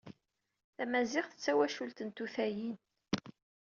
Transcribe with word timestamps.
Tamaziɣt 0.75 1.31
d 1.37 1.41
tawacult 1.43 1.99
n 2.03 2.09
tutayin. 2.11 2.77